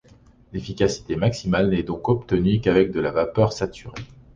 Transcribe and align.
L’efficacité 0.51 1.15
maximale 1.15 1.69
n’est 1.69 1.83
donc 1.83 2.09
obtenue 2.09 2.59
qu’avec 2.59 2.91
de 2.91 2.99
la 2.99 3.11
vapeur 3.11 3.53
saturée. 3.53 4.01